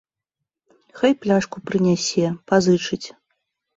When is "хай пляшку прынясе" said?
1.01-2.25